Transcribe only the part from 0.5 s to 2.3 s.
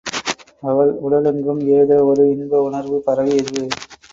அவள் உடலெங்கும் ஏதோ ஒரு